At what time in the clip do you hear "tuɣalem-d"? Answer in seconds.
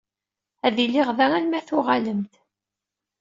1.67-2.33